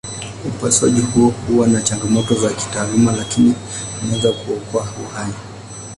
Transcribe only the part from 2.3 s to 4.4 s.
za kitaalamu lakini inaweza